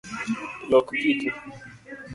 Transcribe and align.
Lok 0.69 0.87
kiti 0.99 1.27